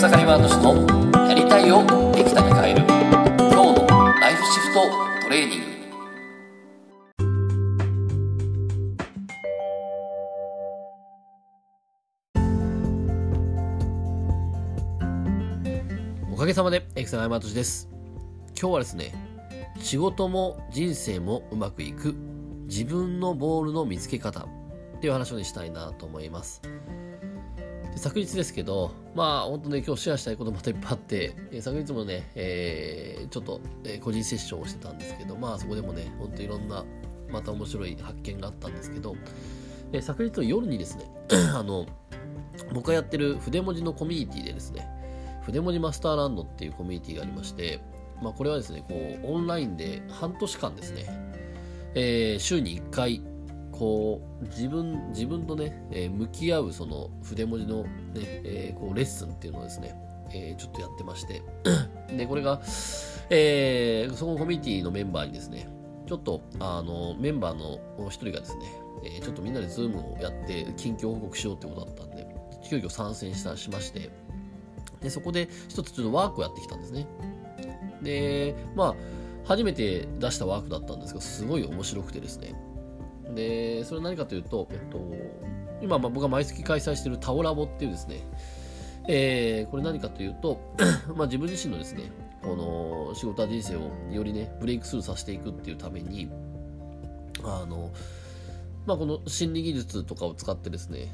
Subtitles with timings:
[0.00, 3.86] 草刈ワード氏のやりたいをできたに変える今日の
[4.18, 4.80] ライフシフト
[5.24, 5.66] トレーニング。
[16.32, 17.90] おかげさまでエクサガイマートシです。
[18.58, 19.12] 今日はですね
[19.80, 22.14] 仕事も人生もうまくいく。
[22.68, 24.46] 自分のボールの見つけ方
[24.96, 26.62] っていう話をしたいなと思います。
[27.92, 36.84] で昨日ですけど、まあ本当ね、今日シェアしたいことまたいっぱいあって、え、昨日もね、えー、ちょっと、え、個人セッションをしてたんですけど、まあそこでもね、本当いろんな、
[37.30, 39.16] また面白い発見があったんですけど、
[39.92, 41.04] え、昨日の夜にですね、
[41.54, 41.86] あの、
[42.72, 44.86] 僕がやってる筆文字のコミュニティでですね、
[45.44, 47.80] 筆文字マスターランドっていうコミュニティがありまして、
[48.22, 51.06] まあこれはですね、こう、オンラインで半年間ですね、
[51.94, 53.22] えー、週に1回、
[53.80, 59.94] こう自分自分とね、えー、向き合うその筆文字のね、えー、こうレッスンっていうのをですね、
[60.34, 61.42] えー、ちょっとやってまして。
[62.14, 62.60] でこれが、
[63.30, 65.66] えー、そのコミュニティのメンバーにですね
[66.06, 68.66] ちょっとあのメンバーの一人がですね、
[69.04, 72.26] えー、ちょっとみんなでズームをやって近況報告しようってことだったんで
[72.68, 74.10] 急遽参戦したしまして。
[75.00, 77.06] でそこで一つちょっとワークをやってきたんですね。
[78.02, 78.94] でまあ
[79.44, 82.54] 初めて出したワークだったんですがすごい面白くてですね。
[83.80, 85.00] で、それは何かというと、えっと、
[85.80, 88.20] 今、まあ、僕が毎月開催しているタオラボっていうですね、
[89.08, 90.60] えー、これ何かというと、
[91.16, 92.54] まあ、自分自身のですね、こ
[93.08, 96.30] の仕事や人生をよりね、ブレイクスルーさせていくっていうために、
[97.42, 97.90] あの、
[98.86, 101.08] まあ、この心理技術とかを使ってですね、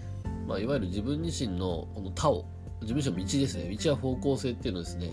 [0.49, 2.47] まあ、いわゆる自分自身のこの他を、
[2.81, 5.13] 自分自身の道ですね、道や方向性っていうのをですね、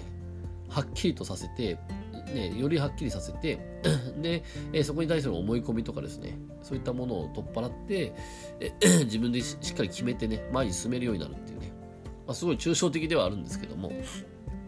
[0.70, 1.78] はっきりとさせて、
[2.26, 3.60] ね、よりはっきりさせて
[4.22, 8.14] で、え、そこに対する思い込みとかですね、そういったものを取っ払って、
[8.60, 8.72] え
[9.06, 11.72] 自分でしっかり決めてね、前に進めるようになるっていうね、
[12.26, 13.92] まあ、すごい抽象的ではあるんですけども、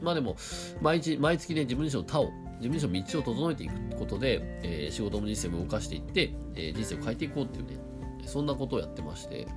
[0.02, 0.36] まあでも、
[0.82, 7.78] 毎日、毎月ね、自分自身の他を、自分自身の道を整えていくことで、えー、仕事も人生も動かしていって、えー、人生を変えていこうっていうね、
[8.26, 9.48] そんなことをやってまして、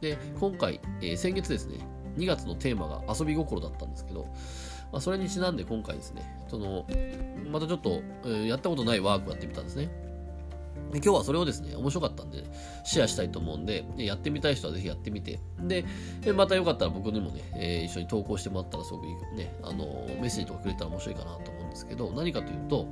[0.00, 1.78] で、今回、えー、先月ですね、
[2.16, 4.26] 2月のテーマが遊び心だったんですけど、
[4.92, 6.86] まあ、それにちなんで今回ですね、その、
[7.50, 9.90] またちょっと、えー、やったことないワークをやってみたんですね。
[10.92, 12.44] で今日はそれをですね、面白かったんで、
[12.84, 15.84] シェアしたいと思うんで、やってみたい人はぜひやってみて、で、
[16.32, 22.86] またよかったら僕にもね、えー、一緒に投稿してもらったらすごくいいね、あの、メッセージとかくれたら面白いかなと思うんですけど、何かというと、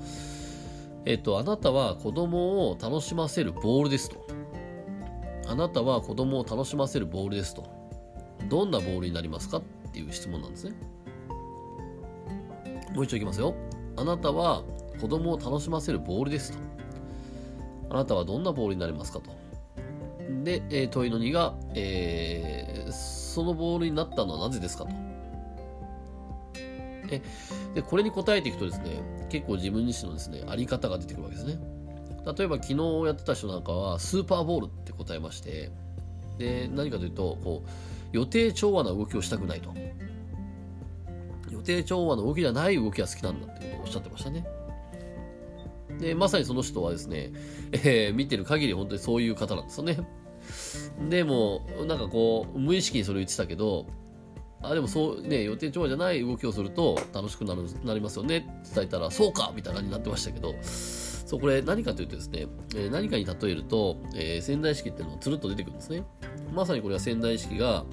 [1.06, 4.26] えっ、と、あなたは子供を楽しませるボールですと。
[5.46, 7.68] あなたは子供を楽しませるボールですと。
[8.48, 9.62] どんなボールになりますかっ
[9.92, 10.74] ていう質問なんですね。
[12.94, 13.54] もう一度いきますよ。
[13.96, 14.62] あなたは
[15.00, 16.58] 子供を楽しませるボールですと。
[17.90, 19.30] あなたはどんなボールになりますかと。
[20.44, 24.90] で、えー、問いの2が、えー、そのボールになったのはなぜですかと。
[27.10, 27.20] え
[27.74, 31.58] で、これに答えていくとですね、結構自分自身のですね、あり方が出てくるわけですね。
[32.38, 35.70] 例えば昨日やってた人なんかは、スーパーボールって答えまして、
[36.38, 37.68] で、何かというと、こう、
[38.12, 39.70] 予定調和な動きをしたくないと。
[41.54, 44.46] 予定調和の動きじゃない動きが好きなんだってことをおっしゃってましたね。
[45.98, 47.32] で、まさにその人はですね、
[47.72, 49.98] えー、見てる限り本当にそういう方なんですよね。
[51.08, 53.86] でも、なんかこう、無意識にそれを言ってたけど、
[54.62, 66.04] あ、でもそうね、予定調和じゃない動きをすると楽しくなる、なりますよねって伝えたら、そうかみたいな感じになってましたけど、そう、これ何かというとですね、えー、何かに例えると、えー、仙台式っていうのがつるっと出てくるんですね。
[66.52, 67.84] まさにこれは仙台式が、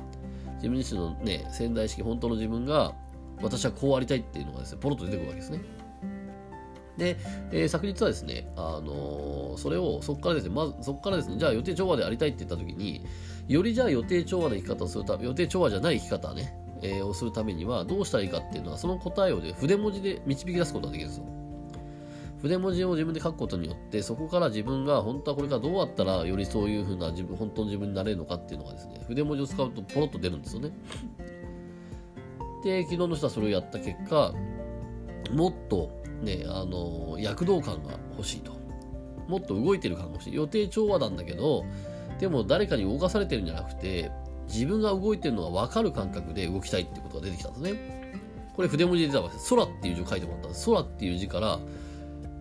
[0.55, 2.93] 自分自身のね、仙台式、本当の自分が、
[3.41, 5.61] 私はこうありたいっていうのがですね、ポロッと出てくるわけですね。
[6.97, 7.17] で、
[7.51, 13.05] えー、昨日はですね、あのー、それを、そこからですね、まず、そこからですね、じゃあ予定調和でありたいって言ったときに、
[13.47, 21.25] よりじゃあ予定調和の生き方をするため、予定調和じゃない生き方ね、えー、をするためには、どうしたらいいかっていうのは、その答えをで筆文字で導き出すことができるんですよ。
[22.41, 30.71] 筆文字を自分で書くことによって、そこから自分が本当はこれからどうやったらよりそういうふうな自分、本当の自分になれるのかっていうのがですね、筆文字を使うとポロッと出るんですよね。
[32.63, 34.33] で、昨日の人はそれをやった結果、
[35.31, 38.53] もっとね、あの、躍動感が欲しいと。
[39.27, 40.33] もっと動いてる感が欲しい。
[40.33, 41.65] 予定調和なんだけど、
[42.19, 44.11] でも誰かに動かされてるんじゃなくて、
[44.47, 48.11] 自分が動いてるのが分かる感覚で動きたいってことが出てきたんですね。
[48.53, 49.49] これ筆文字で出たわけです。
[49.55, 50.65] 空っていう字を書いてもらったんです。
[50.69, 51.59] 空っていう字から、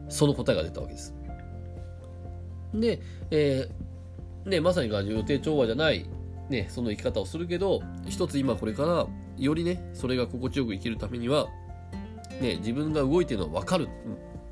[0.09, 1.15] その答えが出たわけです。
[2.75, 3.01] で、
[3.31, 6.07] えー、ね、まさに予定調和じゃない、
[6.49, 9.07] ね、その生き方をするけど、一つ今これから
[9.45, 11.49] よりね、それが心地よく生きるためには、
[12.41, 13.89] ね、自分が動いてるのは分かる。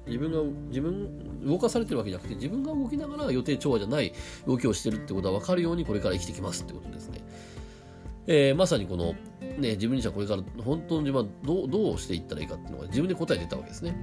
[0.07, 4.13] 自分が、自分、動かされてるわけじゃなくて、自分が動きながら予定調和じゃない
[4.47, 7.21] 動きをしてるってことは分かるようにこれから生きてきますってことですね。
[8.27, 9.15] えー、まさにこの、
[9.59, 13.97] ね、自分自身はこれから本当の自分はどうどうしていったらいいかっていうのが自分で答え出たわけですね。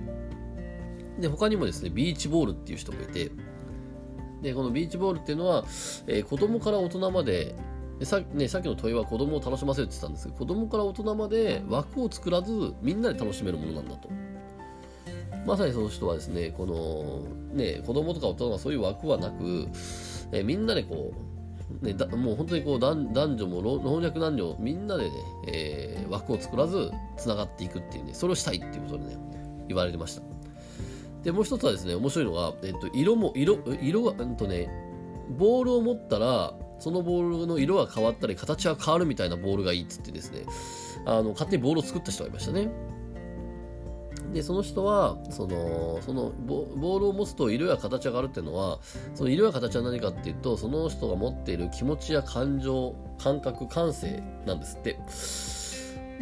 [1.20, 3.32] で、他にもですね、ビーチボールっていう人もいて、
[4.42, 5.64] で、このビーチボールっていうのは、
[6.08, 7.56] えー、子供から大人まで、
[8.04, 14.10] さ,、ね、さっきの問いは子供を楽しませるって言ったんですけど、子供から大人まで枠を作らず、みんなで楽しめるものなんだと。
[15.46, 19.68] まさにその人はですね、この、ね、子供とか大人がそういう枠はなく、
[20.32, 21.14] えー、みんなでこ
[21.82, 25.12] う、ね、だもう本当にこう男女も老若男女みんなでね、
[25.48, 29.18] えー、枠を作らずつながっていくっていうねそれをしたいっていうことでね
[29.68, 30.22] 言われてました
[31.24, 34.70] でもう一つはですね面白いのが、えっと、色も色色がうんとね
[35.40, 40.46] ボールを持ったらそのボールの色が変わったり形が変わるみたいなボールがいいっつってですね
[41.06, 42.70] あの勝手にボールを作った人がいましたね
[44.36, 48.80] で、その人は、その、そのボールを持つと色や形が変わるっていうのは、
[49.14, 55.00] その色や形は何かっていうと、その人が持っている気持ちや感情、感覚、感性なんですって。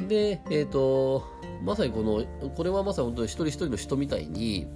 [0.08, 1.24] で、えっ、ー、と、
[1.64, 4.68] まさにこの、これはまさに本当に一人一人の人みたいに、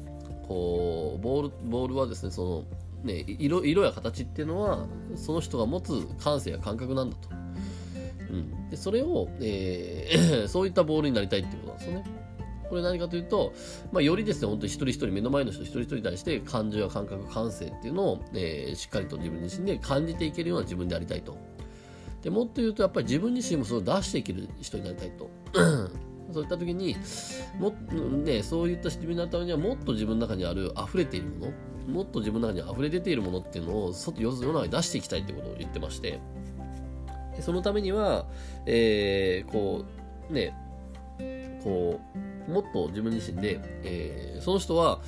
[0.48, 2.64] こう、ボール、ボールはですね、その、
[3.04, 7.30] ね、色色や形っていうのはその人が持つ感性や感覚なんだと、
[8.32, 12.28] うん、でそれを、えー そういったボールになりたいっていうことなんですよね
[12.70, 13.54] これ何かというと、
[13.92, 21.38] まあ、よりですね、本当に一人一人、目の前の人一人一人に対して感情や感覚、感性っていうのを、えー、しっかりと自分自身で感じていけるような自分でありたいと。
[22.22, 25.30] でもっと言うと、やっぱり自分自身もそれを出していける人になりたいと。
[26.34, 26.96] そういった時に、
[27.60, 27.72] も
[28.24, 31.54] ね、そういった自分になるためには、もっと自分の中にある溢れているもの、
[31.88, 36.20] もっと自分の中に溢れ出ているものっていうのを外世の中に出していきたいってことを言ってまして、
[37.42, 38.26] そのためには、
[38.66, 39.86] えー、こ
[40.30, 40.54] う、ね、
[41.64, 42.00] こ
[42.48, 45.00] う、もっと自分自身で、えー、その人は、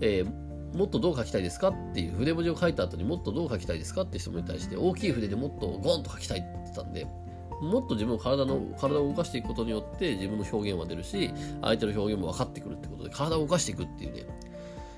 [0.00, 7.06] えー、もっとどう書きたいですかっていう筆文字を書いた後にもっとどう書きたいですかっていう人に対して大きい筆でもっとゴンと書きたいって言ってたんで、
[7.64, 11.30] もっと自分の体の、体を動かしていくことによって自分の表現は出るし、
[11.62, 14.26] 相手の表現も分かってくるってことで、体を動かしていくっていうね、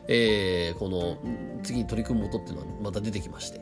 [0.09, 1.19] えー、この
[1.63, 3.61] 次に取り組むことっていうのはまた出てきまして。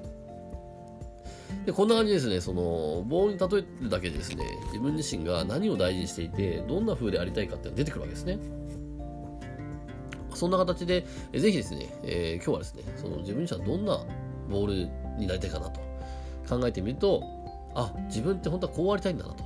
[1.66, 8.38] で、こんな感じですね、その、棒に例えるだけでですね、自分自身が何を大事にしていて、どんな風でありたいかっていうのが出てくるわけですね。
[10.34, 14.04] そんな形で、ぜひですね、えー、今日はですね、その自分自身はどんな
[14.50, 14.74] ボール
[15.18, 15.80] になりたいかなと
[16.48, 17.22] 考えてみると、
[17.74, 19.44] あ、自分って本当はこうありたいんだなと。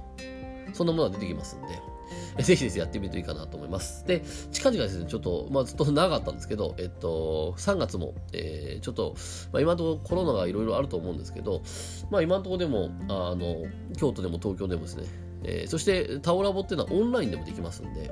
[0.72, 1.69] そんなものが出てきますんで、
[2.42, 4.06] ぜひですやってみるといいかなと思います。
[4.06, 4.22] で、
[4.52, 9.14] 近々ですね、ちょっと、まあずっと長かったんですけど、えっと、3月も、えー、ちょっと、
[9.52, 11.62] まあ今のところコロナがいろいろあると思うんですけど、
[12.10, 13.64] まあ今のところでも、あの、
[13.96, 15.04] 京都でも東京でもですね、
[15.44, 18.10] えー、そしてタオラボっていうのはオンラインでもできますんで、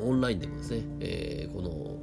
[0.00, 1.96] オンラインでもですね、えー、この、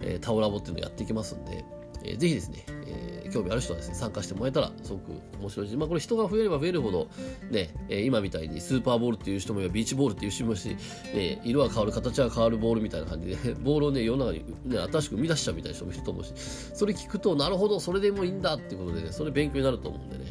[0.00, 1.64] えー、タオラボっていうのをやっていきますんで、
[2.04, 7.08] えー、ぜひですね、えー、興味ある人はですね、参加してもらえたらすごく面白いし、まあこれ人が増えれば増えるほど、
[7.50, 10.68] ね、え、今みたいにスーパーボールっていう人もいればビーチボールっていう人もいるし、
[11.14, 16.32] ね、色が変わる、形が変わるボールみたいな感じで、 ボールをね、世の中に、ね、新しく生み出しちゃうみたいな人もいると思うし、
[16.74, 20.24] それ聞くと、なるほど、それでもいいんだっていうことでね、それ勉強になると思うんでね、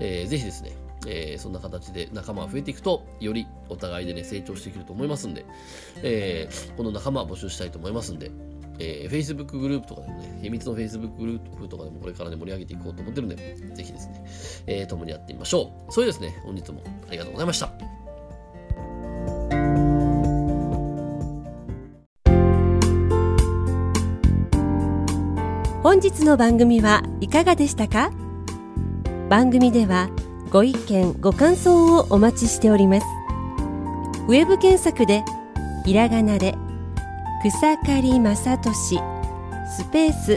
[0.00, 0.72] えー、ぜひですね、
[1.06, 5.44] えー、そんな形で仲間が増えていくと、よりお互いでね、成長していけると思いますんで、
[6.02, 8.30] えー、この仲間を募集したいと思いますんで、
[8.78, 14.24] えー、Facebook グループとかでもね、秘密の Facebook グループとかでもこれからね、盛り上げていこうと思ってるんで、ぜひですね、
[14.66, 15.92] えー、共にやってみましょう。
[15.92, 17.72] それでですね、本日もありがとうございました。
[25.82, 28.12] 本日の番組はいかがでしたか？
[29.30, 30.10] 番組では
[30.50, 33.06] ご意見ご感想をお待ちしております
[34.26, 35.22] ウェブ検索で
[35.84, 36.54] ひらがなで
[37.40, 39.00] 草刈正俊
[39.64, 40.36] スペース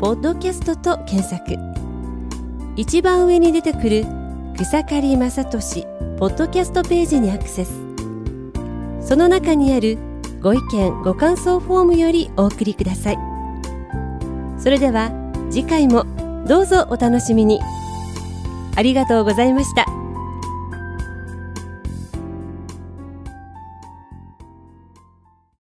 [0.00, 1.56] ポッドキャストと検索。
[2.74, 4.04] 一番上に出てくる
[4.56, 5.86] 草刈正俊
[6.18, 7.70] ポッドキャストページにアクセス。
[9.00, 9.96] その中にある
[10.42, 13.18] ご意見ご感想フォームよりお送りください。
[14.58, 15.12] それでは
[15.50, 16.04] 次回も
[16.48, 17.60] どうぞお楽しみに。
[18.74, 19.99] ありがとうございました。